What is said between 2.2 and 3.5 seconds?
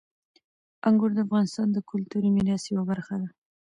میراث یوه برخه ده.